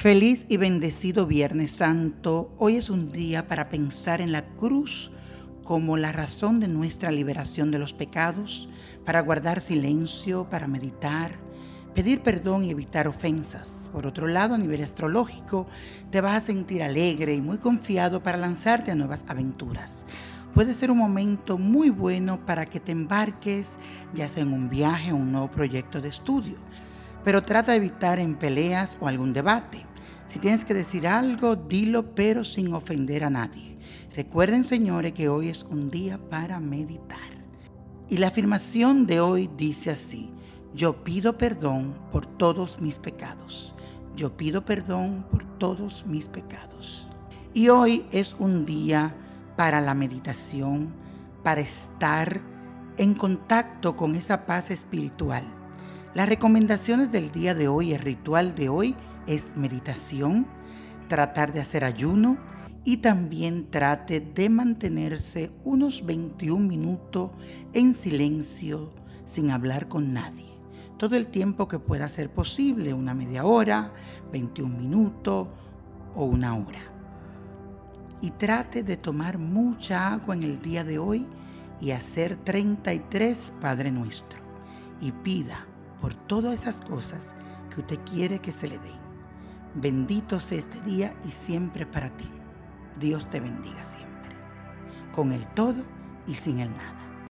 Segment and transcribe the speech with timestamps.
[0.00, 2.54] Feliz y bendecido Viernes Santo.
[2.56, 5.10] Hoy es un día para pensar en la cruz
[5.62, 8.70] como la razón de nuestra liberación de los pecados,
[9.04, 11.32] para guardar silencio, para meditar,
[11.94, 13.90] pedir perdón y evitar ofensas.
[13.92, 15.66] Por otro lado, a nivel astrológico,
[16.10, 20.06] te vas a sentir alegre y muy confiado para lanzarte a nuevas aventuras.
[20.54, 23.66] Puede ser un momento muy bueno para que te embarques,
[24.14, 26.56] ya sea en un viaje o un nuevo proyecto de estudio.
[27.22, 29.89] Pero trata de evitar en peleas o algún debate.
[30.30, 33.76] Si tienes que decir algo, dilo, pero sin ofender a nadie.
[34.14, 37.18] Recuerden, señores, que hoy es un día para meditar.
[38.08, 40.30] Y la afirmación de hoy dice así,
[40.72, 43.74] yo pido perdón por todos mis pecados.
[44.14, 47.08] Yo pido perdón por todos mis pecados.
[47.52, 49.12] Y hoy es un día
[49.56, 50.94] para la meditación,
[51.42, 52.40] para estar
[52.98, 55.42] en contacto con esa paz espiritual.
[56.14, 58.94] Las recomendaciones del día de hoy, el ritual de hoy,
[59.30, 60.46] es meditación,
[61.08, 62.36] tratar de hacer ayuno
[62.84, 67.30] y también trate de mantenerse unos 21 minutos
[67.72, 68.92] en silencio
[69.26, 70.50] sin hablar con nadie.
[70.98, 73.92] Todo el tiempo que pueda ser posible, una media hora,
[74.32, 75.48] 21 minutos
[76.16, 76.82] o una hora.
[78.20, 81.24] Y trate de tomar mucha agua en el día de hoy
[81.80, 84.40] y hacer 33 Padre Nuestro.
[85.00, 85.66] Y pida
[86.00, 87.32] por todas esas cosas
[87.72, 89.09] que usted quiere que se le den.
[89.74, 92.28] Bendito sea este día y siempre para ti.
[92.98, 94.34] Dios te bendiga siempre.
[95.14, 95.84] Con el todo
[96.26, 96.99] y sin el nada.